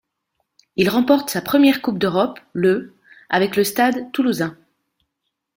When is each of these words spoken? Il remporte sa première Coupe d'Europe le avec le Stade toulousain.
Il 0.77 0.89
remporte 0.89 1.29
sa 1.29 1.43
première 1.43 1.83
Coupe 1.83 1.99
d'Europe 1.99 2.39
le 2.53 2.95
avec 3.29 3.55
le 3.55 3.63
Stade 3.63 4.11
toulousain. 4.13 4.57